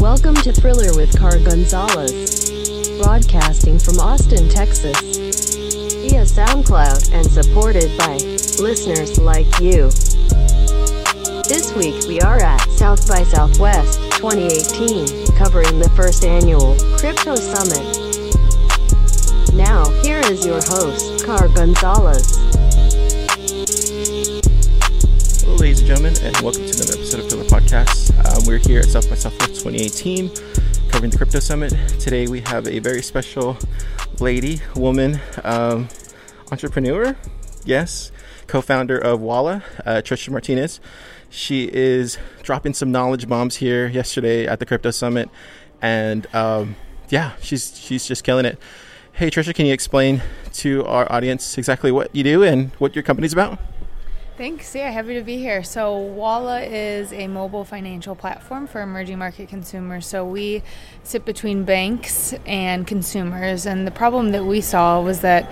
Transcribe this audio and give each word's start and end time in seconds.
Welcome 0.00 0.36
to 0.36 0.52
Thriller 0.52 0.96
with 0.96 1.18
Car 1.18 1.38
Gonzalez, 1.38 2.98
broadcasting 2.98 3.78
from 3.78 4.00
Austin, 4.00 4.48
Texas, 4.48 4.98
via 6.00 6.22
SoundCloud 6.22 7.12
and 7.12 7.30
supported 7.30 7.96
by 7.98 8.14
listeners 8.62 9.18
like 9.18 9.60
you. 9.60 9.90
This 11.46 11.74
week 11.76 12.08
we 12.08 12.20
are 12.20 12.40
at 12.40 12.60
South 12.70 13.06
by 13.06 13.22
Southwest 13.22 14.00
2018, 14.12 15.36
covering 15.36 15.78
the 15.78 15.90
first 15.94 16.24
annual 16.24 16.74
Crypto 16.96 17.34
Summit. 17.34 18.07
Now, 19.58 19.90
here 20.02 20.20
is 20.20 20.46
your 20.46 20.60
host, 20.62 21.26
Car 21.26 21.48
Gonzalez. 21.48 22.36
Hello, 25.42 25.56
ladies 25.56 25.80
and 25.80 25.88
gentlemen, 25.88 26.14
and 26.22 26.36
welcome 26.42 26.64
to 26.64 26.74
another 26.76 26.92
episode 26.92 27.20
of 27.22 27.28
Thriller 27.28 27.44
Podcast. 27.44 28.14
Um, 28.24 28.46
we're 28.46 28.58
here 28.58 28.78
at 28.78 28.84
South 28.84 29.10
by 29.10 29.16
Southwest 29.16 29.60
2018, 29.64 30.30
covering 30.90 31.10
the 31.10 31.16
Crypto 31.16 31.40
Summit. 31.40 31.74
Today 31.98 32.28
we 32.28 32.40
have 32.42 32.68
a 32.68 32.78
very 32.78 33.02
special 33.02 33.58
lady, 34.20 34.60
woman, 34.76 35.18
um, 35.42 35.88
entrepreneur, 36.52 37.16
yes, 37.64 38.12
co-founder 38.46 38.96
of 38.96 39.20
Wala, 39.20 39.64
uh, 39.84 40.02
Tricia 40.04 40.30
Martinez. 40.30 40.78
She 41.30 41.64
is 41.64 42.16
dropping 42.44 42.74
some 42.74 42.92
knowledge 42.92 43.28
bombs 43.28 43.56
here 43.56 43.88
yesterday 43.88 44.46
at 44.46 44.60
the 44.60 44.66
Crypto 44.66 44.92
Summit, 44.92 45.28
and 45.82 46.32
um, 46.32 46.76
yeah, 47.08 47.32
she's 47.42 47.76
she's 47.76 48.06
just 48.06 48.22
killing 48.22 48.44
it. 48.44 48.56
Hey, 49.18 49.30
Tricia, 49.30 49.52
can 49.52 49.66
you 49.66 49.72
explain 49.72 50.22
to 50.52 50.84
our 50.84 51.10
audience 51.10 51.58
exactly 51.58 51.90
what 51.90 52.14
you 52.14 52.22
do 52.22 52.44
and 52.44 52.70
what 52.78 52.94
your 52.94 53.02
company's 53.02 53.32
about? 53.32 53.58
Thanks. 54.36 54.72
Yeah, 54.76 54.92
happy 54.92 55.14
to 55.14 55.22
be 55.22 55.38
here. 55.38 55.64
So, 55.64 55.96
Wala 55.96 56.62
is 56.62 57.12
a 57.12 57.26
mobile 57.26 57.64
financial 57.64 58.14
platform 58.14 58.68
for 58.68 58.80
emerging 58.80 59.18
market 59.18 59.48
consumers. 59.48 60.06
So, 60.06 60.24
we 60.24 60.62
sit 61.02 61.24
between 61.24 61.64
banks 61.64 62.32
and 62.46 62.86
consumers. 62.86 63.66
And 63.66 63.88
the 63.88 63.90
problem 63.90 64.30
that 64.30 64.44
we 64.44 64.60
saw 64.60 65.00
was 65.00 65.20
that 65.22 65.50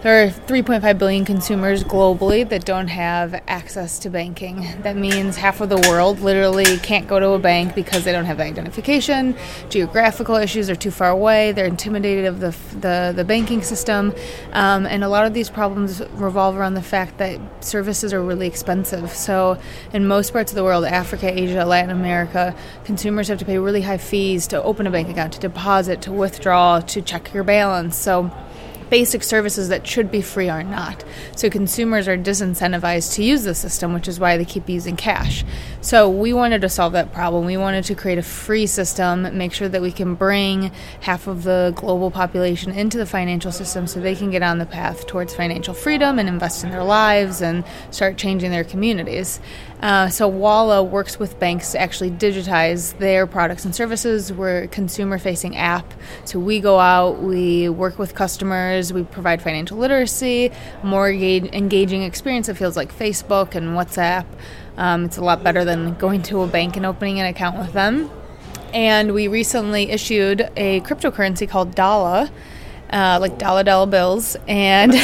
there 0.00 0.24
are 0.24 0.30
3.5 0.30 0.96
billion 0.96 1.24
consumers 1.24 1.82
globally 1.82 2.48
that 2.48 2.64
don't 2.64 2.86
have 2.86 3.42
access 3.48 3.98
to 3.98 4.08
banking. 4.08 4.64
That 4.82 4.96
means 4.96 5.36
half 5.36 5.60
of 5.60 5.70
the 5.70 5.78
world 5.88 6.20
literally 6.20 6.78
can't 6.78 7.08
go 7.08 7.18
to 7.18 7.30
a 7.30 7.38
bank 7.40 7.74
because 7.74 8.04
they 8.04 8.12
don't 8.12 8.24
have 8.26 8.38
identification, 8.38 9.36
geographical 9.70 10.36
issues 10.36 10.70
are 10.70 10.76
too 10.76 10.92
far 10.92 11.10
away, 11.10 11.50
they're 11.50 11.66
intimidated 11.66 12.26
of 12.26 12.38
the, 12.38 12.56
the, 12.78 13.12
the 13.16 13.24
banking 13.24 13.60
system. 13.62 14.14
Um, 14.52 14.86
and 14.86 15.02
a 15.02 15.08
lot 15.08 15.26
of 15.26 15.34
these 15.34 15.50
problems 15.50 16.00
revolve 16.12 16.56
around 16.56 16.74
the 16.74 16.82
fact 16.82 17.18
that 17.18 17.40
services 17.64 18.12
are 18.12 18.22
really 18.22 18.46
expensive. 18.46 19.10
So, 19.10 19.58
in 19.92 20.06
most 20.06 20.32
parts 20.32 20.52
of 20.52 20.56
the 20.56 20.62
world, 20.62 20.84
Africa, 20.84 21.28
Asia, 21.28 21.64
Latin 21.64 21.90
America, 21.90 22.54
consumers 22.84 23.26
have 23.26 23.38
to 23.38 23.44
pay 23.44 23.58
really 23.58 23.82
high 23.82 23.98
fees 23.98 24.46
to 24.48 24.62
open 24.62 24.86
a 24.86 24.92
bank 24.92 25.08
account, 25.08 25.32
to 25.32 25.40
deposit, 25.40 26.02
to 26.02 26.12
withdraw, 26.12 26.78
to 26.80 27.02
check 27.02 27.34
your 27.34 27.42
balance. 27.42 27.96
So, 27.96 28.30
basic 28.90 29.22
services 29.22 29.68
that 29.68 29.86
should 29.86 30.10
be 30.10 30.22
free 30.22 30.48
are 30.48 30.62
not. 30.62 31.04
So 31.36 31.50
consumers 31.50 32.08
are 32.08 32.16
disincentivized 32.16 33.14
to 33.14 33.22
use 33.22 33.44
the 33.44 33.54
system, 33.54 33.92
which 33.92 34.08
is 34.08 34.18
why 34.18 34.36
they 34.36 34.44
keep 34.44 34.68
using 34.68 34.96
cash. 34.96 35.44
So 35.80 36.08
we 36.08 36.32
wanted 36.32 36.60
to 36.62 36.68
solve 36.68 36.92
that 36.94 37.12
problem. 37.12 37.44
We 37.44 37.56
wanted 37.56 37.84
to 37.84 37.94
create 37.94 38.18
a 38.18 38.22
free 38.22 38.66
system, 38.66 39.36
make 39.36 39.52
sure 39.52 39.68
that 39.68 39.82
we 39.82 39.92
can 39.92 40.14
bring 40.14 40.72
half 41.00 41.26
of 41.26 41.44
the 41.44 41.72
global 41.76 42.10
population 42.10 42.72
into 42.72 42.98
the 42.98 43.06
financial 43.06 43.52
system 43.52 43.86
so 43.86 44.00
they 44.00 44.14
can 44.14 44.30
get 44.30 44.42
on 44.42 44.58
the 44.58 44.66
path 44.66 45.06
towards 45.06 45.34
financial 45.34 45.74
freedom 45.74 46.18
and 46.18 46.28
invest 46.28 46.64
in 46.64 46.70
their 46.70 46.84
lives 46.84 47.40
and 47.42 47.64
start 47.90 48.16
changing 48.16 48.50
their 48.50 48.64
communities. 48.64 49.40
Uh, 49.80 50.08
so 50.08 50.26
Wala 50.26 50.82
works 50.82 51.18
with 51.18 51.38
banks 51.38 51.72
to 51.72 51.80
actually 51.80 52.10
digitize 52.10 52.98
their 52.98 53.26
products 53.26 53.64
and 53.64 53.74
services. 53.74 54.32
We're 54.32 54.64
a 54.64 54.68
consumer-facing 54.68 55.56
app, 55.56 55.94
so 56.24 56.40
we 56.40 56.58
go 56.58 56.80
out, 56.80 57.22
we 57.22 57.68
work 57.68 57.98
with 57.98 58.14
customers, 58.14 58.92
we 58.92 59.04
provide 59.04 59.40
financial 59.40 59.78
literacy, 59.78 60.50
more 60.82 61.08
engaging 61.10 62.02
experience. 62.02 62.48
It 62.48 62.54
feels 62.54 62.76
like 62.76 62.92
Facebook 62.92 63.54
and 63.54 63.68
WhatsApp. 63.68 64.26
Um, 64.76 65.04
it's 65.04 65.16
a 65.16 65.24
lot 65.24 65.44
better 65.44 65.64
than 65.64 65.94
going 65.94 66.22
to 66.24 66.42
a 66.42 66.46
bank 66.46 66.76
and 66.76 66.84
opening 66.84 67.20
an 67.20 67.26
account 67.26 67.58
with 67.58 67.72
them. 67.72 68.10
And 68.74 69.14
we 69.14 69.28
recently 69.28 69.90
issued 69.90 70.50
a 70.56 70.80
cryptocurrency 70.80 71.48
called 71.48 71.74
Dala 71.74 72.30
uh, 72.90 73.18
like 73.20 73.38
dollar 73.38 73.62
dollar 73.62 73.86
bills, 73.86 74.36
and 74.46 74.94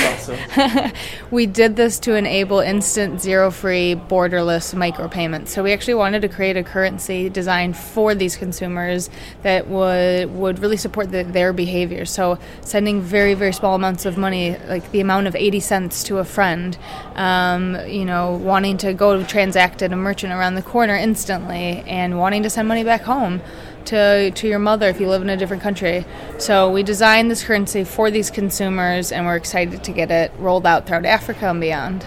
we 1.31 1.47
did 1.47 1.77
this 1.77 1.99
to 2.00 2.15
enable 2.15 2.61
instant, 2.61 3.21
zero-free, 3.21 3.97
borderless 4.09 4.75
micropayments. 4.75 5.49
So 5.49 5.62
we 5.62 5.72
actually 5.72 5.94
wanted 5.94 6.23
to 6.23 6.28
create 6.28 6.56
a 6.56 6.62
currency 6.62 7.28
designed 7.28 7.77
for 7.77 8.15
these 8.15 8.37
consumers 8.37 9.11
that 9.43 9.69
would 9.69 10.34
would 10.34 10.59
really 10.59 10.77
support 10.77 11.11
the, 11.11 11.25
their 11.25 11.53
behavior. 11.53 12.05
So 12.05 12.39
sending 12.62 13.00
very 13.00 13.34
very 13.34 13.53
small 13.53 13.75
amounts 13.75 14.06
of 14.06 14.17
money, 14.17 14.56
like 14.67 14.91
the 14.91 15.00
amount 15.00 15.27
of 15.27 15.37
eighty 15.37 15.61
cents 15.61 16.03
to 16.05 16.19
a 16.19 16.25
friend, 16.25 16.78
um, 17.15 17.77
you 17.87 18.05
know, 18.05 18.37
wanting 18.37 18.78
to 18.78 18.94
go 18.94 19.23
transact 19.25 19.83
at 19.83 19.93
a 19.93 19.97
merchant 19.97 20.33
around 20.33 20.55
the 20.55 20.62
corner 20.62 20.97
instantly, 20.97 21.84
and 21.87 22.19
wanting 22.19 22.43
to 22.43 22.50
send 22.50 22.67
money 22.69 22.84
back 22.84 23.03
home 23.03 23.43
to, 23.87 24.31
to 24.31 24.49
your 24.49 24.59
mother 24.59 24.89
if 24.89 25.00
you 25.00 25.09
live 25.09 25.22
in 25.22 25.31
a 25.31 25.37
different 25.37 25.62
country. 25.62 26.05
So 26.39 26.71
we 26.71 26.83
designed 26.83 27.31
this 27.31 27.45
currency 27.45 27.84
for 27.84 28.11
these 28.11 28.31
consumers, 28.31 29.12
and 29.12 29.27
we're 29.27 29.37
excited 29.37 29.84
to 29.84 29.93
get 29.93 30.11
it 30.11 30.33
rolled 30.39 30.67
out 30.67 30.87
throughout 30.87 31.06
Africa 31.06 31.49
and 31.49 31.61
beyond. 31.61 32.06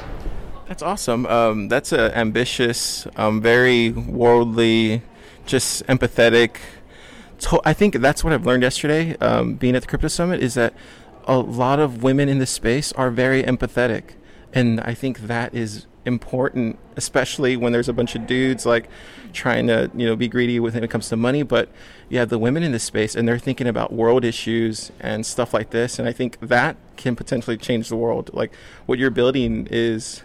That's 0.67 0.83
awesome. 0.83 1.25
Um, 1.27 1.69
that's 1.69 1.91
an 1.91 2.11
ambitious, 2.11 3.07
um, 3.15 3.41
very 3.41 3.91
worldly, 3.91 5.01
just 5.45 5.85
empathetic. 5.87 6.57
I 7.63 7.73
think 7.73 7.95
that's 7.95 8.23
what 8.23 8.33
I've 8.33 8.45
learned 8.45 8.63
yesterday, 8.63 9.15
um, 9.17 9.55
being 9.55 9.75
at 9.75 9.83
the 9.83 9.87
Crypto 9.87 10.07
Summit, 10.07 10.41
is 10.41 10.55
that 10.55 10.73
a 11.25 11.37
lot 11.37 11.79
of 11.79 12.03
women 12.03 12.29
in 12.29 12.39
this 12.39 12.51
space 12.51 12.91
are 12.93 13.11
very 13.11 13.43
empathetic, 13.43 14.15
and 14.53 14.81
I 14.81 14.93
think 14.93 15.19
that 15.21 15.53
is 15.53 15.85
important, 16.07 16.79
especially 16.95 17.57
when 17.57 17.73
there's 17.73 17.89
a 17.89 17.93
bunch 17.93 18.15
of 18.15 18.25
dudes 18.25 18.65
like 18.65 18.89
trying 19.33 19.67
to 19.67 19.91
you 19.93 20.07
know 20.07 20.15
be 20.15 20.27
greedy 20.27 20.59
when 20.59 20.83
it 20.83 20.89
comes 20.89 21.09
to 21.09 21.17
money. 21.17 21.43
But 21.43 21.69
you 22.09 22.17
have 22.17 22.29
the 22.29 22.39
women 22.39 22.63
in 22.63 22.71
this 22.71 22.83
space, 22.83 23.13
and 23.13 23.27
they're 23.27 23.37
thinking 23.37 23.67
about 23.67 23.93
world 23.93 24.25
issues 24.25 24.91
and 24.99 25.25
stuff 25.25 25.53
like 25.53 25.69
this. 25.69 25.99
And 25.99 26.07
I 26.07 26.13
think 26.13 26.39
that 26.39 26.77
can 26.95 27.15
potentially 27.15 27.57
change 27.57 27.89
the 27.89 27.97
world. 27.97 28.31
Like 28.33 28.53
what 28.87 28.97
you're 28.97 29.11
building 29.11 29.67
is, 29.69 30.23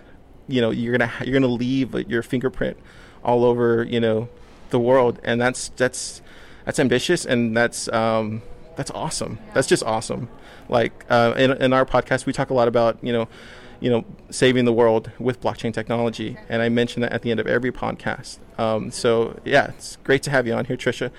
you 0.49 0.61
know, 0.61 0.71
you're 0.71 0.97
gonna 0.97 1.13
you're 1.25 1.35
gonna 1.39 1.53
leave 1.53 1.93
your 2.09 2.23
fingerprint 2.23 2.79
all 3.25 3.45
over 3.45 3.83
you 3.85 4.01
know 4.01 4.29
the 4.71 4.79
world, 4.79 5.21
and 5.25 5.41
that's 5.41 5.69
that's 5.71 6.23
that's 6.65 6.79
ambitious, 6.79 7.27
and 7.27 7.57
that's 7.57 7.89
um, 7.93 8.43
that's 8.77 8.91
awesome. 8.93 9.39
That's 9.53 9.67
just 9.67 9.83
awesome. 9.83 10.29
Like 10.69 11.05
uh, 11.11 11.35
in 11.37 11.51
in 11.51 11.73
our 11.73 11.85
podcast, 11.85 12.25
we 12.25 12.33
talk 12.33 12.51
a 12.51 12.55
lot 12.55 12.69
about 12.69 12.99
you 13.03 13.13
know 13.13 13.29
you 13.83 13.91
know, 13.91 14.05
saving 14.31 14.65
the 14.65 14.73
world 14.73 15.11
with 15.19 15.41
blockchain 15.41 15.75
technology. 15.75 16.39
And 16.49 16.63
I 16.63 16.69
mention 16.69 17.03
that 17.03 17.13
at 17.13 17.23
the 17.23 17.33
end 17.33 17.41
of 17.41 17.49
every 17.49 17.73
podcast. 17.73 18.39
Um, 18.57 18.93
so 18.93 19.41
yeah, 19.45 19.71
it's 19.71 19.97
great 20.05 20.23
to 20.23 20.31
have 20.31 20.47
you 20.47 20.55
on 20.55 20.65
here, 20.67 20.77
Tricia. 20.77 21.11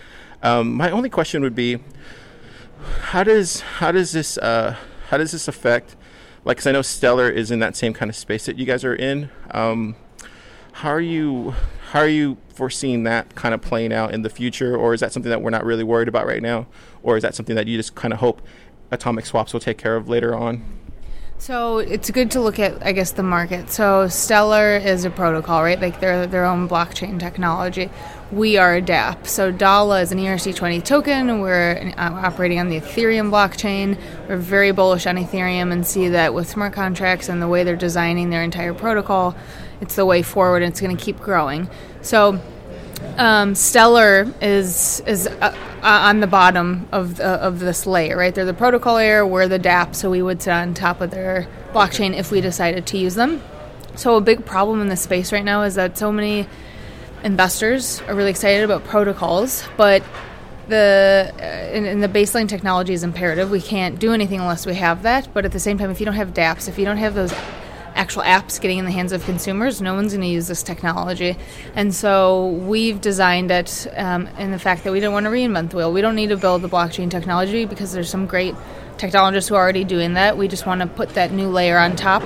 Um, 0.41 0.73
my 0.73 0.89
only 0.89 1.09
question 1.09 1.43
would 1.43 1.55
be, 1.55 1.79
how 3.01 3.23
does 3.23 3.59
how 3.61 3.91
does 3.91 4.13
this 4.13 4.37
uh, 4.37 4.77
how 5.09 5.17
does 5.17 5.33
this 5.33 5.47
affect? 5.49 5.97
Like, 6.45 6.57
cause 6.57 6.67
I 6.67 6.71
know 6.71 6.81
Stellar 6.81 7.29
is 7.29 7.51
in 7.51 7.59
that 7.59 7.75
same 7.75 7.93
kind 7.93 8.09
of 8.09 8.15
space 8.15 8.45
that 8.45 8.57
you 8.57 8.65
guys 8.65 8.83
are 8.85 8.95
in. 8.95 9.29
Um, 9.51 9.95
how 10.71 10.89
are 10.89 11.01
you 11.01 11.53
how 11.91 11.99
are 11.99 12.07
you 12.07 12.37
foreseeing 12.49 13.03
that 13.03 13.35
kind 13.35 13.53
of 13.53 13.61
playing 13.61 13.91
out 13.91 14.13
in 14.13 14.21
the 14.21 14.29
future, 14.29 14.75
or 14.75 14.93
is 14.93 15.01
that 15.01 15.11
something 15.11 15.29
that 15.29 15.41
we're 15.41 15.49
not 15.49 15.65
really 15.65 15.83
worried 15.83 16.07
about 16.07 16.25
right 16.25 16.41
now, 16.41 16.67
or 17.01 17.17
is 17.17 17.23
that 17.23 17.35
something 17.35 17.55
that 17.57 17.67
you 17.67 17.75
just 17.75 17.93
kind 17.93 18.13
of 18.13 18.19
hope 18.19 18.41
atomic 18.89 19.25
swaps 19.25 19.51
will 19.51 19.59
take 19.59 19.77
care 19.77 19.97
of 19.97 20.07
later 20.07 20.33
on? 20.33 20.82
So 21.43 21.79
it's 21.79 22.09
good 22.09 22.31
to 22.31 22.39
look 22.39 22.57
at, 22.57 22.85
I 22.85 22.93
guess, 22.93 23.11
the 23.11 23.21
market. 23.21 23.69
So 23.69 24.07
Stellar 24.07 24.77
is 24.77 25.03
a 25.03 25.09
protocol, 25.09 25.61
right? 25.61 25.77
Like 25.77 25.99
they're 25.99 26.25
their 26.25 26.45
own 26.45 26.69
blockchain 26.69 27.19
technology. 27.19 27.89
We 28.31 28.55
are 28.55 28.77
a 28.77 28.81
dApp. 28.81 29.27
So 29.27 29.51
Dala 29.51 29.99
is 29.99 30.13
an 30.13 30.19
ERC20 30.19 30.85
token. 30.85 31.41
We're 31.41 31.91
uh, 31.97 32.11
operating 32.13 32.61
on 32.61 32.69
the 32.69 32.79
Ethereum 32.79 33.29
blockchain. 33.29 33.99
We're 34.29 34.37
very 34.37 34.71
bullish 34.71 35.05
on 35.05 35.17
Ethereum 35.17 35.73
and 35.73 35.85
see 35.85 36.07
that 36.07 36.33
with 36.33 36.47
smart 36.47 36.71
contracts 36.71 37.27
and 37.27 37.41
the 37.41 37.49
way 37.49 37.65
they're 37.65 37.75
designing 37.75 38.29
their 38.29 38.41
entire 38.41 38.73
protocol, 38.73 39.35
it's 39.81 39.97
the 39.97 40.05
way 40.05 40.21
forward. 40.21 40.63
and 40.63 40.71
It's 40.71 40.79
going 40.79 40.95
to 40.95 41.03
keep 41.03 41.19
growing. 41.19 41.69
So 42.01 42.39
um, 43.17 43.53
Stellar 43.53 44.33
is 44.39 45.01
is 45.05 45.27
uh, 45.27 45.53
uh, 45.83 46.07
on 46.07 46.21
the 46.21 46.27
bottom 46.27 46.87
of 46.91 47.17
the, 47.17 47.25
of 47.25 47.59
this 47.59 47.85
layer, 47.85 48.17
right? 48.17 48.33
They're 48.33 48.45
the 48.45 48.53
protocol 48.53 48.95
layer. 48.95 49.25
We're 49.25 49.47
the 49.47 49.59
DApp, 49.59 49.95
so 49.95 50.09
we 50.09 50.21
would 50.21 50.41
sit 50.41 50.51
on 50.51 50.73
top 50.73 51.01
of 51.01 51.11
their 51.11 51.47
blockchain 51.73 52.15
if 52.15 52.31
we 52.31 52.41
decided 52.41 52.87
to 52.87 52.97
use 52.97 53.15
them. 53.15 53.41
So 53.95 54.15
a 54.15 54.21
big 54.21 54.45
problem 54.45 54.81
in 54.81 54.87
this 54.87 55.01
space 55.01 55.31
right 55.31 55.43
now 55.43 55.63
is 55.63 55.75
that 55.75 55.97
so 55.97 56.11
many 56.11 56.47
investors 57.23 58.01
are 58.07 58.15
really 58.15 58.31
excited 58.31 58.63
about 58.63 58.85
protocols, 58.85 59.63
but 59.77 60.03
the 60.67 61.31
uh, 61.37 61.43
and 61.43 62.01
the 62.01 62.07
baseline 62.07 62.47
technology 62.47 62.93
is 62.93 63.03
imperative. 63.03 63.51
We 63.51 63.61
can't 63.61 63.99
do 63.99 64.13
anything 64.13 64.39
unless 64.39 64.65
we 64.65 64.75
have 64.75 65.03
that. 65.03 65.27
But 65.33 65.43
at 65.43 65.51
the 65.51 65.59
same 65.59 65.77
time, 65.77 65.91
if 65.91 65.99
you 65.99 66.05
don't 66.05 66.15
have 66.15 66.33
DApps, 66.33 66.69
if 66.69 66.79
you 66.79 66.85
don't 66.85 66.97
have 66.97 67.13
those 67.13 67.33
actual 68.03 68.23
apps 68.23 68.59
getting 68.59 68.79
in 68.79 68.83
the 68.83 68.91
hands 68.91 69.13
of 69.13 69.23
consumers, 69.23 69.81
no 69.81 69.93
one's 69.93 70.11
going 70.11 70.21
to 70.21 70.27
use 70.27 70.45
this 70.45 70.61
technology. 70.61 71.37
And 71.73 71.95
so 71.95 72.47
we've 72.47 72.99
designed 72.99 73.49
it 73.49 73.87
um, 73.95 74.27
in 74.37 74.51
the 74.51 74.59
fact 74.59 74.83
that 74.83 74.91
we 74.91 74.99
don't 74.99 75.13
want 75.13 75.25
to 75.25 75.31
reinvent 75.31 75.69
the 75.69 75.77
wheel. 75.77 75.93
We 75.93 76.01
don't 76.01 76.15
need 76.15 76.27
to 76.27 76.35
build 76.37 76.63
the 76.63 76.67
blockchain 76.67 77.09
technology 77.09 77.63
because 77.63 77.93
there's 77.93 78.09
some 78.09 78.25
great 78.25 78.55
technologists 78.97 79.47
who 79.47 79.55
are 79.55 79.61
already 79.61 79.85
doing 79.85 80.15
that. 80.15 80.37
We 80.37 80.49
just 80.49 80.65
want 80.65 80.81
to 80.81 80.87
put 80.87 81.13
that 81.13 81.31
new 81.31 81.47
layer 81.47 81.77
on 81.77 81.95
top 81.95 82.23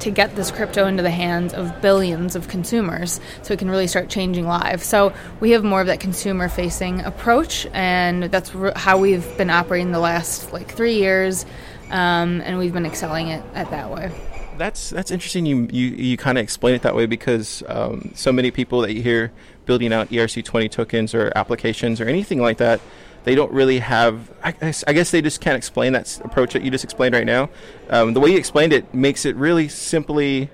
to 0.00 0.10
get 0.10 0.36
this 0.36 0.50
crypto 0.50 0.86
into 0.86 1.02
the 1.02 1.10
hands 1.10 1.54
of 1.54 1.80
billions 1.80 2.36
of 2.36 2.48
consumers 2.48 3.20
so 3.40 3.54
it 3.54 3.58
can 3.58 3.70
really 3.70 3.86
start 3.86 4.10
changing 4.10 4.46
lives. 4.46 4.84
So 4.84 5.14
we 5.40 5.52
have 5.52 5.64
more 5.64 5.80
of 5.80 5.86
that 5.86 6.00
consumer 6.00 6.50
facing 6.50 7.00
approach, 7.00 7.66
and 7.72 8.24
that's 8.24 8.54
r- 8.54 8.74
how 8.76 8.98
we've 8.98 9.26
been 9.38 9.48
operating 9.48 9.92
the 9.92 9.98
last 9.98 10.52
like 10.52 10.70
three 10.70 10.96
years, 10.96 11.46
um, 11.90 12.42
and 12.42 12.58
we've 12.58 12.74
been 12.74 12.86
excelling 12.86 13.28
it 13.28 13.42
at 13.54 13.70
that 13.70 13.90
way. 13.90 14.12
That's 14.60 14.90
that's 14.90 15.10
interesting. 15.10 15.46
You 15.46 15.68
you, 15.72 15.86
you 15.88 16.16
kind 16.18 16.36
of 16.36 16.42
explain 16.42 16.74
it 16.74 16.82
that 16.82 16.94
way 16.94 17.06
because 17.06 17.62
um, 17.66 18.12
so 18.14 18.30
many 18.30 18.50
people 18.50 18.82
that 18.82 18.92
you 18.92 19.02
hear 19.02 19.32
building 19.64 19.90
out 19.90 20.10
ERC20 20.10 20.70
tokens 20.70 21.14
or 21.14 21.32
applications 21.34 21.98
or 22.00 22.04
anything 22.04 22.42
like 22.42 22.58
that 22.58 22.80
they 23.24 23.34
don't 23.34 23.52
really 23.52 23.78
have. 23.78 24.30
I 24.42 24.52
guess, 24.52 24.84
I 24.86 24.92
guess, 24.92 25.10
they 25.10 25.22
just 25.22 25.40
can't 25.40 25.56
explain 25.56 25.92
that 25.94 26.20
approach 26.24 26.52
that 26.52 26.62
you 26.62 26.70
just 26.70 26.84
explained 26.84 27.14
right 27.14 27.26
now. 27.26 27.50
Um, 27.88 28.14
the 28.14 28.20
way 28.20 28.30
you 28.30 28.38
explained 28.38 28.72
it 28.72 28.92
makes 28.94 29.24
it 29.24 29.36
really 29.36 29.68
simply. 29.68 30.50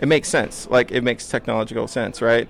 It 0.00 0.08
makes 0.08 0.28
sense. 0.28 0.68
Like 0.68 0.90
it 0.90 1.02
makes 1.02 1.28
technological 1.28 1.86
sense, 1.86 2.20
right? 2.20 2.48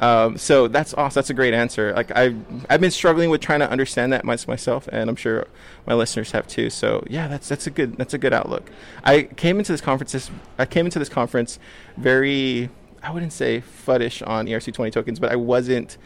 Um, 0.00 0.38
so 0.38 0.66
that's 0.66 0.94
awesome. 0.94 1.14
That's 1.14 1.30
a 1.30 1.34
great 1.34 1.54
answer. 1.54 1.92
Like 1.92 2.10
I've 2.16 2.36
I've 2.68 2.80
been 2.80 2.90
struggling 2.90 3.30
with 3.30 3.42
trying 3.42 3.60
to 3.60 3.70
understand 3.70 4.12
that 4.12 4.24
myself, 4.24 4.88
and 4.90 5.08
I'm 5.08 5.16
sure 5.16 5.46
my 5.86 5.94
listeners 5.94 6.32
have 6.32 6.48
too. 6.48 6.70
So 6.70 7.04
yeah, 7.08 7.28
that's 7.28 7.48
that's 7.48 7.66
a 7.66 7.70
good 7.70 7.96
that's 7.96 8.14
a 8.14 8.18
good 8.18 8.32
outlook. 8.32 8.70
I 9.04 9.24
came 9.24 9.58
into 9.58 9.72
this 9.72 9.82
conference. 9.82 10.30
I 10.58 10.66
came 10.66 10.86
into 10.86 10.98
this 10.98 11.10
conference 11.10 11.58
very 11.98 12.70
I 13.02 13.10
wouldn't 13.12 13.32
say 13.32 13.62
fuddish 13.62 14.26
on 14.26 14.46
ERC20 14.46 14.92
tokens, 14.92 15.18
but 15.18 15.30
I 15.30 15.36
wasn't 15.36 15.96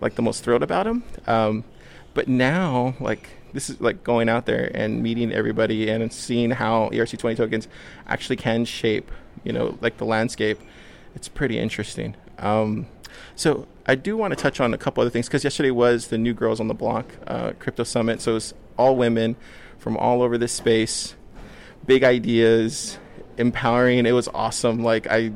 like 0.00 0.14
the 0.14 0.22
most 0.22 0.44
thrilled 0.44 0.62
about 0.62 0.84
them. 0.84 1.04
Um, 1.26 1.64
but 2.14 2.28
now, 2.28 2.94
like 3.00 3.28
this 3.52 3.70
is 3.70 3.80
like 3.80 4.04
going 4.04 4.28
out 4.28 4.46
there 4.46 4.70
and 4.74 5.02
meeting 5.02 5.32
everybody 5.32 5.88
and 5.88 6.12
seeing 6.12 6.50
how 6.50 6.90
ERC20 6.90 7.36
tokens 7.36 7.68
actually 8.06 8.36
can 8.36 8.64
shape, 8.64 9.10
you 9.42 9.52
know, 9.52 9.78
like 9.80 9.96
the 9.98 10.04
landscape. 10.04 10.58
It's 11.14 11.28
pretty 11.28 11.58
interesting. 11.58 12.16
Um, 12.38 12.86
so 13.36 13.66
I 13.86 13.94
do 13.94 14.16
want 14.16 14.32
to 14.32 14.36
touch 14.36 14.60
on 14.60 14.72
a 14.74 14.78
couple 14.78 15.02
other 15.02 15.10
things 15.10 15.26
because 15.26 15.44
yesterday 15.44 15.70
was 15.70 16.08
the 16.08 16.18
New 16.18 16.34
Girls 16.34 16.60
on 16.60 16.68
the 16.68 16.74
Block 16.74 17.06
uh, 17.26 17.52
Crypto 17.58 17.84
Summit. 17.84 18.20
So 18.20 18.36
it's 18.36 18.54
all 18.76 18.96
women 18.96 19.36
from 19.78 19.96
all 19.96 20.22
over 20.22 20.38
this 20.38 20.52
space, 20.52 21.14
big 21.86 22.04
ideas, 22.04 22.98
empowering. 23.36 24.06
It 24.06 24.12
was 24.12 24.28
awesome. 24.28 24.82
Like 24.82 25.06
I, 25.08 25.32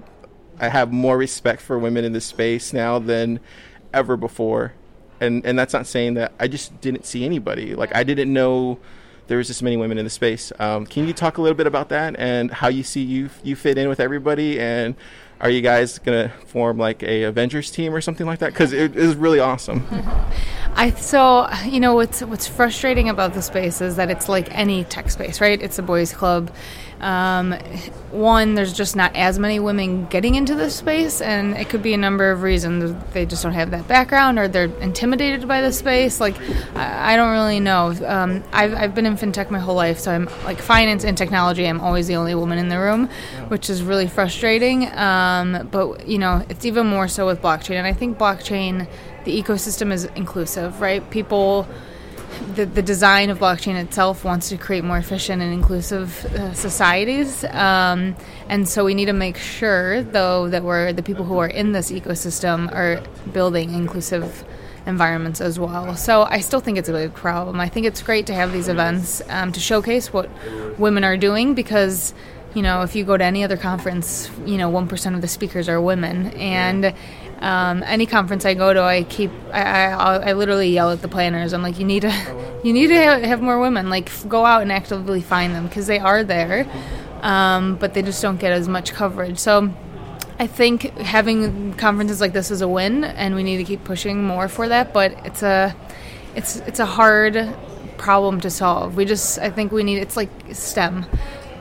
I 0.58 0.68
have 0.68 0.92
more 0.92 1.18
respect 1.18 1.60
for 1.60 1.78
women 1.78 2.04
in 2.04 2.12
this 2.12 2.26
space 2.26 2.72
now 2.72 2.98
than 2.98 3.40
ever 3.92 4.16
before 4.16 4.74
and 5.20 5.44
and 5.44 5.58
that's 5.58 5.72
not 5.72 5.86
saying 5.86 6.14
that 6.14 6.32
I 6.38 6.48
just 6.48 6.80
didn't 6.80 7.06
see 7.06 7.24
anybody. 7.24 7.74
Like 7.74 7.94
I 7.94 8.04
didn't 8.04 8.32
know 8.32 8.78
there 9.26 9.38
was 9.38 9.48
this 9.48 9.60
many 9.60 9.76
women 9.76 9.98
in 9.98 10.04
the 10.04 10.10
space. 10.10 10.52
Um, 10.58 10.86
can 10.86 11.06
you 11.06 11.12
talk 11.12 11.38
a 11.38 11.42
little 11.42 11.56
bit 11.56 11.66
about 11.66 11.90
that 11.90 12.16
and 12.18 12.50
how 12.50 12.68
you 12.68 12.82
see 12.82 13.02
you 13.02 13.30
you 13.42 13.56
fit 13.56 13.78
in 13.78 13.88
with 13.88 14.00
everybody? 14.00 14.60
And 14.60 14.94
are 15.40 15.50
you 15.50 15.60
guys 15.60 15.98
gonna 15.98 16.30
form 16.46 16.78
like 16.78 17.02
a 17.02 17.24
Avengers 17.24 17.70
team 17.70 17.94
or 17.94 18.00
something 18.00 18.26
like 18.26 18.40
that? 18.40 18.52
Because 18.52 18.72
it 18.72 18.96
is 18.96 19.16
really 19.16 19.40
awesome. 19.40 19.86
I 20.74 20.90
so 20.90 21.48
you 21.64 21.80
know 21.80 21.94
what's 21.94 22.20
what's 22.22 22.46
frustrating 22.46 23.08
about 23.08 23.34
the 23.34 23.42
space 23.42 23.80
is 23.80 23.96
that 23.96 24.10
it's 24.10 24.28
like 24.28 24.54
any 24.56 24.84
tech 24.84 25.10
space, 25.10 25.40
right? 25.40 25.60
It's 25.60 25.78
a 25.78 25.82
boys' 25.82 26.12
club 26.12 26.50
um, 27.00 27.52
one, 28.10 28.54
there's 28.54 28.72
just 28.72 28.96
not 28.96 29.14
as 29.14 29.38
many 29.38 29.60
women 29.60 30.06
getting 30.06 30.34
into 30.34 30.54
this 30.54 30.74
space, 30.74 31.20
and 31.20 31.56
it 31.56 31.68
could 31.68 31.82
be 31.82 31.94
a 31.94 31.98
number 31.98 32.30
of 32.30 32.42
reasons. 32.42 32.94
They 33.12 33.24
just 33.24 33.42
don't 33.42 33.52
have 33.52 33.70
that 33.70 33.86
background, 33.86 34.38
or 34.38 34.48
they're 34.48 34.72
intimidated 34.80 35.46
by 35.46 35.60
the 35.60 35.72
space. 35.72 36.20
Like, 36.20 36.36
I, 36.74 37.14
I 37.14 37.16
don't 37.16 37.30
really 37.30 37.60
know. 37.60 37.94
Um, 38.06 38.42
I've, 38.52 38.74
I've 38.74 38.94
been 38.94 39.06
in 39.06 39.16
fintech 39.16 39.50
my 39.50 39.58
whole 39.58 39.76
life, 39.76 39.98
so 39.98 40.10
I'm 40.10 40.26
like 40.44 40.58
finance 40.58 41.04
and 41.04 41.16
technology. 41.16 41.66
I'm 41.66 41.80
always 41.80 42.08
the 42.08 42.16
only 42.16 42.34
woman 42.34 42.58
in 42.58 42.68
the 42.68 42.78
room, 42.78 43.08
which 43.48 43.70
is 43.70 43.82
really 43.82 44.08
frustrating. 44.08 44.86
Um, 44.88 45.27
but 45.70 46.06
you 46.06 46.18
know, 46.18 46.44
it's 46.48 46.64
even 46.64 46.86
more 46.86 47.08
so 47.08 47.26
with 47.26 47.40
blockchain, 47.40 47.76
and 47.76 47.86
I 47.86 47.92
think 47.92 48.18
blockchain, 48.18 48.88
the 49.24 49.42
ecosystem 49.42 49.92
is 49.92 50.04
inclusive, 50.16 50.80
right? 50.80 51.08
People 51.10 51.66
the, 52.54 52.66
the 52.66 52.82
design 52.82 53.30
of 53.30 53.38
blockchain 53.38 53.74
itself 53.76 54.24
wants 54.24 54.48
to 54.50 54.56
create 54.56 54.84
more 54.84 54.98
efficient 54.98 55.42
and 55.42 55.52
inclusive 55.52 56.24
uh, 56.26 56.52
societies. 56.52 57.44
Um, 57.44 58.16
and 58.48 58.68
so 58.68 58.84
we 58.84 58.94
need 58.94 59.06
to 59.06 59.12
make 59.12 59.36
sure, 59.36 60.02
though, 60.02 60.48
that 60.48 60.62
we're 60.62 60.92
the 60.92 61.02
people 61.02 61.24
who 61.24 61.38
are 61.38 61.48
in 61.48 61.72
this 61.72 61.90
ecosystem 61.90 62.72
are 62.72 63.02
building 63.32 63.74
inclusive 63.74 64.44
environments 64.86 65.40
as 65.40 65.58
well. 65.58 65.96
So 65.96 66.22
I 66.22 66.40
still 66.40 66.60
think 66.60 66.78
it's 66.78 66.88
a 66.88 66.92
big 66.92 67.14
problem. 67.14 67.60
I 67.60 67.68
think 67.68 67.86
it's 67.86 68.02
great 68.02 68.26
to 68.26 68.34
have 68.34 68.52
these 68.52 68.68
events 68.68 69.20
um, 69.28 69.52
to 69.52 69.60
showcase 69.60 70.12
what 70.12 70.30
women 70.78 71.04
are 71.04 71.16
doing 71.16 71.54
because 71.54 72.14
you 72.54 72.62
know, 72.62 72.82
if 72.82 72.96
you 72.96 73.04
go 73.04 73.16
to 73.16 73.24
any 73.24 73.44
other 73.44 73.56
conference, 73.56 74.30
you 74.46 74.56
know, 74.56 74.70
1% 74.70 75.14
of 75.14 75.20
the 75.20 75.28
speakers 75.28 75.68
are 75.68 75.80
women. 75.80 76.28
And 76.28 76.94
um, 77.40 77.82
any 77.84 78.06
conference 78.06 78.44
I 78.44 78.54
go 78.54 78.72
to, 78.72 78.82
I 78.82 79.04
keep 79.04 79.30
I, 79.52 79.92
I, 79.92 80.16
I, 80.16 80.32
literally 80.32 80.70
yell 80.70 80.90
at 80.90 81.02
the 81.02 81.08
planners. 81.08 81.52
I'm 81.52 81.62
like, 81.62 81.78
you 81.78 81.84
need 81.84 82.02
to 82.02 82.60
you 82.64 82.72
need 82.72 82.88
to 82.88 82.94
have, 82.94 83.40
more 83.40 83.60
women. 83.60 83.90
Like, 83.90 84.10
go 84.28 84.44
out 84.44 84.62
and 84.62 84.72
actively 84.72 85.20
find 85.20 85.54
them 85.54 85.68
because 85.68 85.86
they 85.86 85.98
are 85.98 86.24
there, 86.24 86.66
um, 87.22 87.76
but 87.76 87.94
they 87.94 88.02
just 88.02 88.20
don't 88.20 88.40
get 88.40 88.52
as 88.52 88.68
much 88.68 88.92
coverage. 88.92 89.38
So. 89.38 89.72
I 90.40 90.46
think 90.46 90.96
having 90.98 91.74
conferences 91.74 92.20
like 92.20 92.32
this 92.32 92.52
is 92.52 92.60
a 92.60 92.68
win, 92.68 93.02
and 93.02 93.34
we 93.34 93.42
need 93.42 93.56
to 93.56 93.64
keep 93.64 93.82
pushing 93.82 94.22
more 94.22 94.46
for 94.46 94.68
that. 94.68 94.92
But 94.92 95.26
it's 95.26 95.42
a, 95.42 95.74
it's 96.36 96.58
it's 96.58 96.78
a 96.78 96.86
hard 96.86 97.56
problem 97.96 98.40
to 98.42 98.48
solve. 98.48 98.94
We 98.94 99.04
just 99.04 99.40
I 99.40 99.50
think 99.50 99.72
we 99.72 99.82
need 99.82 99.98
it's 99.98 100.16
like 100.16 100.30
STEM 100.52 101.06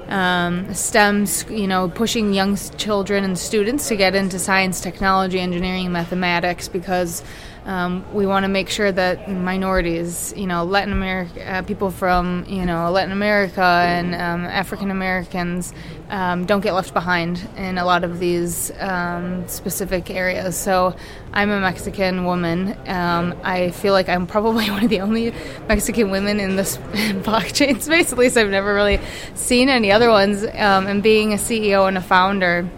um, 0.10 0.66
STEMs, 0.68 1.50
you 1.56 1.68
know, 1.68 1.90
pushing 1.90 2.34
young 2.34 2.56
children 2.78 3.24
and 3.24 3.38
students 3.38 3.88
to 3.90 3.96
get 3.96 4.16
into 4.16 4.40
science, 4.40 4.82
technology, 4.82 5.40
engineering, 5.40 5.92
mathematics 5.92 6.68
because 6.68 7.24
um, 7.68 8.06
we 8.14 8.26
want 8.26 8.46
to 8.46 8.48
make 8.48 8.70
sure 8.70 8.94
that 8.94 9.30
minorities, 9.30 10.34
you 10.38 10.48
know, 10.48 10.64
Latin 10.64 10.94
America, 10.94 11.46
uh, 11.46 11.62
people 11.64 11.92
from, 11.92 12.46
you 12.48 12.66
know, 12.66 12.90
Latin 12.92 13.12
America 13.12 13.62
and 13.62 14.16
um, 14.16 14.46
African 14.46 14.90
Americans 14.90 15.74
um, 16.10 16.46
don't 16.46 16.62
get 16.62 16.74
left 16.74 16.94
behind 16.94 17.46
in 17.58 17.78
a 17.78 17.84
lot 17.84 18.06
of 18.06 18.20
these 18.20 18.72
um, 18.80 19.46
specific 19.50 20.10
areas. 20.10 20.56
So 20.56 20.96
I'm 21.34 21.52
a 21.52 21.60
Mexican 21.60 22.24
woman. 22.24 22.78
Um, 22.88 23.38
I 23.44 23.72
feel 23.72 23.92
like 23.92 24.08
I'm 24.08 24.28
probably 24.28 24.72
one 24.72 24.86
of 24.86 24.90
the 24.90 25.02
only 25.02 25.34
Mexican 25.68 26.10
women 26.10 26.40
in 26.40 26.56
this 26.56 26.78
blockchain 27.28 27.82
space. 27.82 28.14
At 28.14 28.18
least 28.18 28.38
I've 28.38 28.50
never 28.50 28.74
really 28.74 29.02
seen 29.36 29.68
any 29.68 29.92
other 29.92 30.10
ones. 30.10 30.46
Um, 30.46 30.88
and 30.88 31.04
being 31.04 31.34
a 31.34 31.38
CEO 31.38 31.86
and 31.90 31.98
a 31.98 32.02
founder, 32.02 32.70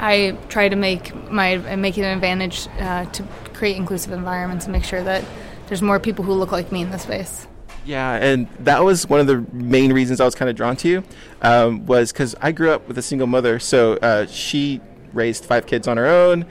I 0.00 0.36
try 0.48 0.68
to 0.68 0.76
make 0.76 1.14
my 1.30 1.56
make 1.76 1.98
it 1.98 2.02
an 2.02 2.14
advantage 2.14 2.68
uh, 2.78 3.04
to 3.06 3.22
create 3.54 3.76
inclusive 3.76 4.12
environments 4.12 4.66
and 4.66 4.72
make 4.72 4.84
sure 4.84 5.02
that 5.02 5.24
there's 5.68 5.82
more 5.82 5.98
people 5.98 6.24
who 6.24 6.32
look 6.32 6.52
like 6.52 6.70
me 6.70 6.82
in 6.82 6.90
the 6.90 6.98
space. 6.98 7.46
Yeah, 7.84 8.16
and 8.16 8.48
that 8.60 8.82
was 8.82 9.08
one 9.08 9.20
of 9.20 9.28
the 9.28 9.46
main 9.52 9.92
reasons 9.92 10.20
I 10.20 10.24
was 10.24 10.34
kind 10.34 10.50
of 10.50 10.56
drawn 10.56 10.76
to 10.78 10.88
you, 10.88 11.04
um, 11.40 11.86
was 11.86 12.12
because 12.12 12.34
I 12.40 12.50
grew 12.50 12.70
up 12.70 12.88
with 12.88 12.98
a 12.98 13.02
single 13.02 13.28
mother. 13.28 13.60
So 13.60 13.94
uh, 13.94 14.26
she 14.26 14.80
raised 15.12 15.44
five 15.44 15.66
kids 15.66 15.86
on 15.86 15.96
her 15.96 16.06
own. 16.06 16.46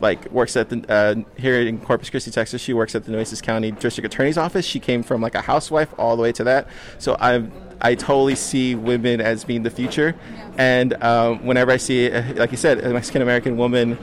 Like 0.00 0.30
works 0.30 0.56
at 0.56 0.68
the 0.68 0.84
uh, 0.88 1.14
here 1.40 1.60
in 1.60 1.80
Corpus 1.80 2.10
Christi, 2.10 2.30
Texas. 2.30 2.60
She 2.60 2.74
works 2.74 2.94
at 2.94 3.04
the 3.04 3.12
Nueces 3.12 3.40
County 3.40 3.70
District 3.70 4.12
Attorney's 4.12 4.36
Office. 4.36 4.66
She 4.66 4.80
came 4.80 5.02
from 5.02 5.22
like 5.22 5.34
a 5.34 5.40
housewife 5.40 5.94
all 5.96 6.16
the 6.16 6.22
way 6.22 6.32
to 6.32 6.44
that. 6.44 6.68
So 6.98 7.16
I 7.18 7.38
I 7.80 7.94
totally 7.94 8.34
see 8.34 8.74
women 8.74 9.20
as 9.20 9.44
being 9.44 9.62
the 9.62 9.70
future. 9.70 10.14
And 10.56 10.94
um, 11.02 11.44
whenever 11.44 11.70
I 11.70 11.76
see, 11.76 12.10
like 12.10 12.50
you 12.50 12.56
said, 12.56 12.80
a 12.80 12.90
Mexican 12.90 13.22
American 13.22 13.56
woman 13.56 13.98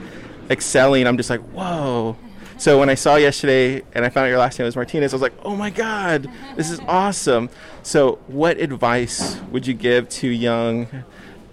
excelling, 0.50 1.08
I'm 1.08 1.18
just 1.18 1.30
like, 1.30 1.42
whoa 1.52 2.18
so 2.62 2.78
when 2.78 2.90
I 2.90 2.94
saw 2.94 3.16
yesterday 3.16 3.82
and 3.96 4.06
I 4.06 4.10
found 4.10 4.26
out 4.26 4.30
your 4.30 4.38
last 4.38 4.60
name 4.60 4.68
was 4.68 4.76
Martinez, 4.76 5.14
I 5.14 5.16
was 5.16 5.22
like, 5.24 5.34
oh 5.44 5.56
my 5.56 5.72
God, 5.72 6.30
this 6.56 6.70
is 6.70 6.80
awesome. 6.82 7.50
So, 7.82 8.20
what 8.28 8.60
advice 8.60 9.40
would 9.50 9.66
you 9.66 9.74
give 9.74 10.08
to 10.10 10.28
young 10.28 10.86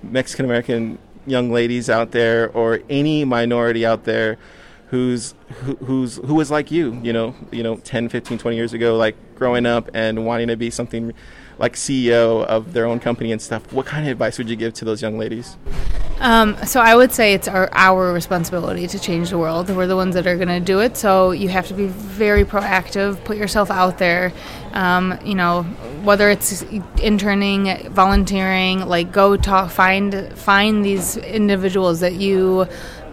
Mexican 0.03 0.45
American 0.45 0.99
young 1.27 1.51
ladies 1.51 1.89
out 1.89 2.11
there 2.11 2.51
or 2.51 2.81
any 2.91 3.25
minority 3.25 3.87
out 3.87 4.05
there 4.05 4.37
who's 4.89 5.35
who, 5.63 5.77
who's 5.77 6.17
who 6.17 6.35
was 6.35 6.51
like 6.51 6.71
you, 6.71 7.01
you 7.03 7.15
know, 7.15 7.35
you 7.51 7.63
know, 7.63 7.77
10, 7.77 8.11
15, 8.11 8.37
20 8.37 8.55
years 8.55 8.75
ago 8.75 8.95
like 8.99 9.17
growing 9.35 9.65
up 9.65 9.89
and 9.95 10.27
wanting 10.27 10.49
to 10.49 10.59
be 10.59 10.69
something 10.69 11.15
like 11.59 11.75
CEO 11.75 12.45
of 12.45 12.73
their 12.73 12.87
own 12.87 13.01
company 13.01 13.33
and 13.33 13.43
stuff, 13.43 13.73
what 13.73 13.87
kind 13.87 14.07
of 14.07 14.13
advice 14.13 14.39
would 14.39 14.49
you 14.49 14.57
give 14.57 14.75
to 14.75 14.85
those 14.85 15.03
young 15.03 15.19
ladies? 15.19 15.57
Um, 16.21 16.57
so 16.65 16.81
I 16.81 16.97
would 16.97 17.13
say 17.13 17.35
it's 17.35 17.47
our, 17.47 17.69
our 17.73 18.13
responsibility 18.13 18.89
to 18.89 18.99
change 18.99 19.31
the 19.31 19.39
world. 19.39 19.69
We're 19.71 19.87
the 19.87 19.97
ones 19.97 20.15
that 20.15 20.27
are 20.27 20.37
going 20.37 20.49
to 20.49 20.61
do 20.61 20.81
it. 20.81 20.97
So 20.97 21.31
you 21.31 21.49
have 21.49 21.69
to 21.69 21.75
be 21.75 21.87
very 21.87 22.45
proactive. 22.45 23.23
Put 23.25 23.37
yourself 23.37 23.71
out 23.71 23.99
there. 23.99 24.33
Um, 24.73 25.19
you 25.25 25.35
know, 25.35 25.63
whether 26.03 26.29
it's 26.29 26.63
interning, 27.01 27.89
volunteering, 27.91 28.87
like 28.87 29.13
go 29.13 29.37
talk, 29.37 29.71
find 29.71 30.33
find 30.37 30.85
these 30.85 31.17
individuals 31.17 32.01
that 32.01 32.15
you 32.15 32.67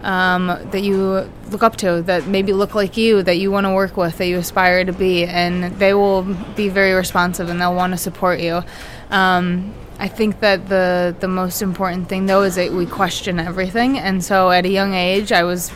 um, 0.06 0.46
that 0.46 0.82
you 0.82 1.28
look 1.50 1.64
up 1.64 1.76
to, 1.78 2.00
that 2.02 2.28
maybe 2.28 2.52
look 2.52 2.76
like 2.76 2.96
you, 2.96 3.24
that 3.24 3.38
you 3.38 3.50
want 3.50 3.66
to 3.66 3.72
work 3.72 3.96
with, 3.96 4.18
that 4.18 4.26
you 4.26 4.38
aspire 4.38 4.84
to 4.84 4.92
be, 4.92 5.24
and 5.24 5.64
they 5.80 5.94
will 5.94 6.22
be 6.54 6.68
very 6.68 6.92
responsive 6.92 7.48
and 7.48 7.60
they'll 7.60 7.74
want 7.74 7.92
to 7.92 7.98
support 7.98 8.38
you. 8.38 8.62
Um, 9.10 9.74
I 9.98 10.08
think 10.08 10.40
that 10.40 10.68
the 10.68 11.16
the 11.18 11.26
most 11.26 11.60
important 11.60 12.08
thing 12.08 12.26
though 12.26 12.42
is 12.42 12.54
that 12.54 12.70
we 12.72 12.86
question 12.86 13.40
everything, 13.40 13.98
and 13.98 14.22
so 14.22 14.50
at 14.50 14.64
a 14.64 14.68
young 14.68 14.94
age, 14.94 15.32
I 15.32 15.42
was 15.42 15.72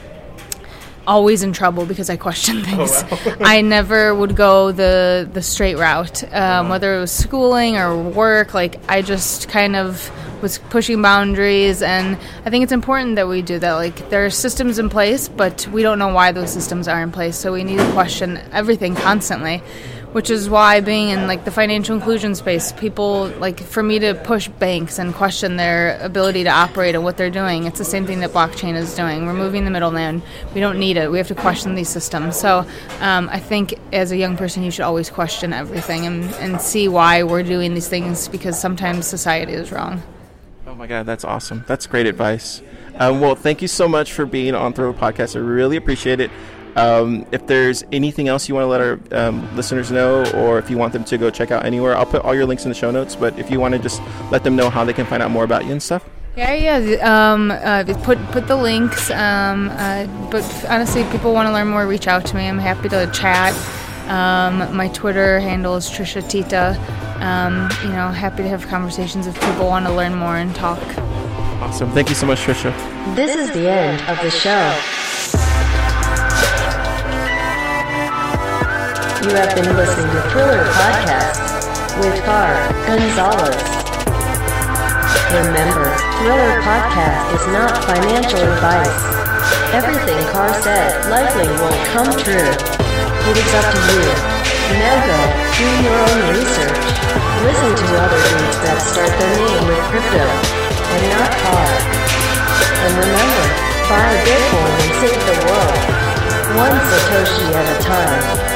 always 1.10 1.42
in 1.42 1.52
trouble 1.52 1.84
because 1.84 2.08
I 2.08 2.16
questioned 2.16 2.60
oh, 2.68 2.86
things. 2.86 3.04
Oh, 3.10 3.22
wow. 3.26 3.36
I 3.56 3.60
never 3.60 4.14
would 4.14 4.36
go 4.36 4.72
the 4.72 5.28
the 5.30 5.42
straight 5.42 5.76
route, 5.76 6.22
um, 6.32 6.68
whether 6.68 6.96
it 6.96 7.00
was 7.00 7.10
schooling 7.10 7.76
or 7.76 7.96
work. 8.00 8.54
Like 8.54 8.80
I 8.88 9.02
just 9.02 9.48
kind 9.48 9.74
of 9.74 10.10
was 10.40 10.58
pushing 10.70 11.02
boundaries, 11.02 11.82
and 11.82 12.16
I 12.46 12.50
think 12.50 12.62
it's 12.62 12.72
important 12.72 13.16
that 13.16 13.28
we 13.28 13.42
do 13.42 13.58
that. 13.58 13.72
Like 13.74 14.08
there 14.08 14.24
are 14.24 14.30
systems 14.30 14.78
in 14.78 14.88
place, 14.88 15.28
but 15.28 15.66
we 15.72 15.82
don't 15.82 15.98
know 15.98 16.14
why 16.14 16.32
those 16.32 16.52
systems 16.52 16.86
are 16.88 17.02
in 17.02 17.10
place, 17.10 17.36
so 17.36 17.52
we 17.52 17.64
need 17.64 17.78
to 17.78 17.92
question 17.92 18.38
everything 18.52 18.94
constantly 18.94 19.62
which 20.12 20.28
is 20.28 20.50
why 20.50 20.80
being 20.80 21.10
in 21.10 21.26
like 21.26 21.44
the 21.44 21.50
financial 21.50 21.94
inclusion 21.94 22.34
space 22.34 22.72
people 22.72 23.28
like 23.38 23.60
for 23.60 23.82
me 23.82 23.98
to 23.98 24.14
push 24.14 24.48
banks 24.48 24.98
and 24.98 25.14
question 25.14 25.56
their 25.56 25.98
ability 26.00 26.42
to 26.44 26.50
operate 26.50 26.94
and 26.94 27.04
what 27.04 27.16
they're 27.16 27.30
doing 27.30 27.64
it's 27.64 27.78
the 27.78 27.84
same 27.84 28.06
thing 28.06 28.20
that 28.20 28.30
blockchain 28.30 28.74
is 28.74 28.94
doing. 28.94 29.26
Removing 29.26 29.64
the 29.64 29.70
middleman. 29.70 30.22
We 30.54 30.60
don't 30.60 30.78
need 30.78 30.96
it. 30.96 31.10
We 31.10 31.18
have 31.18 31.28
to 31.28 31.34
question 31.34 31.74
these 31.74 31.88
systems. 31.88 32.36
So 32.38 32.66
um, 33.00 33.28
i 33.30 33.38
think 33.38 33.74
as 33.92 34.12
a 34.12 34.16
young 34.16 34.36
person 34.36 34.62
you 34.62 34.70
should 34.70 34.84
always 34.84 35.10
question 35.10 35.52
everything 35.52 36.06
and, 36.06 36.24
and 36.34 36.60
see 36.60 36.88
why 36.88 37.22
we're 37.22 37.42
doing 37.42 37.74
these 37.74 37.88
things 37.88 38.28
because 38.28 38.58
sometimes 38.58 39.06
society 39.06 39.52
is 39.52 39.70
wrong. 39.70 40.02
Oh 40.66 40.74
my 40.74 40.86
god 40.86 41.06
that's 41.06 41.24
awesome. 41.24 41.64
That's 41.68 41.86
great 41.86 42.06
advice. 42.06 42.62
Um, 42.96 43.20
well 43.20 43.36
thank 43.36 43.62
you 43.62 43.68
so 43.68 43.86
much 43.86 44.12
for 44.12 44.26
being 44.26 44.54
on 44.54 44.72
throw 44.72 44.92
podcast. 44.92 45.36
I 45.36 45.38
really 45.38 45.76
appreciate 45.76 46.20
it 46.20 46.30
um, 46.76 47.26
if 47.32 47.46
there's 47.46 47.84
anything 47.92 48.28
else 48.28 48.48
you 48.48 48.54
want 48.54 48.64
to 48.64 48.68
let 48.68 48.80
our 48.80 49.00
um, 49.12 49.56
listeners 49.56 49.90
know, 49.90 50.24
or 50.34 50.58
if 50.58 50.70
you 50.70 50.78
want 50.78 50.92
them 50.92 51.04
to 51.04 51.18
go 51.18 51.30
check 51.30 51.50
out 51.50 51.64
anywhere, 51.64 51.96
I'll 51.96 52.06
put 52.06 52.22
all 52.22 52.34
your 52.34 52.46
links 52.46 52.64
in 52.64 52.70
the 52.70 52.74
show 52.74 52.90
notes. 52.90 53.16
But 53.16 53.38
if 53.38 53.50
you 53.50 53.60
want 53.60 53.74
to 53.74 53.78
just 53.80 54.02
let 54.30 54.44
them 54.44 54.56
know 54.56 54.70
how 54.70 54.84
they 54.84 54.92
can 54.92 55.06
find 55.06 55.22
out 55.22 55.30
more 55.30 55.44
about 55.44 55.64
you 55.64 55.72
and 55.72 55.82
stuff. 55.82 56.08
Yeah, 56.36 56.78
yeah. 56.78 57.32
Um, 57.32 57.50
uh, 57.50 57.84
put 58.02 58.18
put 58.30 58.46
the 58.46 58.56
links. 58.56 59.10
Um, 59.10 59.68
uh, 59.72 60.06
but 60.30 60.44
honestly, 60.68 61.04
people 61.10 61.34
want 61.34 61.48
to 61.48 61.52
learn 61.52 61.68
more, 61.68 61.86
reach 61.86 62.06
out 62.06 62.24
to 62.26 62.36
me. 62.36 62.48
I'm 62.48 62.58
happy 62.58 62.88
to 62.88 63.10
chat. 63.12 63.54
Um, 64.08 64.74
my 64.74 64.88
Twitter 64.88 65.40
handle 65.40 65.76
is 65.76 65.88
Tricia 65.88 66.28
Tita. 66.28 66.76
Um, 67.20 67.68
you 67.82 67.92
know, 67.92 68.08
happy 68.08 68.42
to 68.42 68.48
have 68.48 68.66
conversations 68.68 69.26
if 69.26 69.34
people 69.40 69.66
want 69.66 69.86
to 69.86 69.92
learn 69.92 70.14
more 70.14 70.36
and 70.36 70.54
talk. 70.54 70.80
Awesome. 71.60 71.90
Thank 71.90 72.08
you 72.08 72.14
so 72.14 72.26
much, 72.26 72.40
Tricia. 72.40 72.74
This 73.14 73.36
is 73.36 73.52
the 73.52 73.68
end 73.68 74.00
of 74.08 74.20
the 74.22 74.30
show. 74.30 74.99
You 79.20 79.36
have 79.36 79.52
been 79.52 79.68
listening 79.76 80.08
to 80.16 80.22
Thriller 80.32 80.64
Podcast 80.80 81.36
with 82.00 82.24
Car 82.24 82.56
Gonzalez. 82.88 83.60
Remember, 85.28 85.84
Thriller 86.16 86.56
Podcast 86.64 87.20
is 87.36 87.44
not 87.52 87.84
financial 87.84 88.40
advice. 88.40 88.96
Everything 89.76 90.16
Car 90.32 90.48
said 90.64 91.04
likely 91.12 91.52
won't 91.60 91.76
come 91.92 92.08
true. 92.16 92.48
It 93.28 93.36
is 93.36 93.50
up 93.60 93.68
to 93.68 93.80
you. 93.92 94.08
Now 94.80 94.96
go, 95.04 95.20
do 95.52 95.68
your 95.84 96.00
own 96.00 96.20
research. 96.40 96.80
Listen 97.44 97.76
to 97.76 97.86
other 98.00 98.20
dudes 98.24 98.58
that 98.64 98.80
start 98.80 99.12
their 99.20 99.36
name 99.36 99.64
with 99.68 99.84
crypto, 99.92 100.24
and 100.24 101.04
not 101.12 101.32
car. 101.44 101.68
And 102.88 102.92
remember, 102.96 103.44
buy 103.84 104.16
Bitcoin 104.24 104.74
and 104.80 104.92
save 104.96 105.20
the 105.28 105.36
world. 105.44 105.76
One 106.56 106.76
Satoshi 106.88 107.44
at 107.52 107.68
a 107.68 107.82
time. 107.84 108.49